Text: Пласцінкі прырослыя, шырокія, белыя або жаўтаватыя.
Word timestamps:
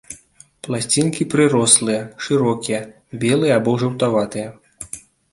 Пласцінкі 0.67 1.25
прырослыя, 1.33 1.99
шырокія, 2.27 2.79
белыя 3.25 3.53
або 3.61 3.75
жаўтаватыя. 3.83 4.47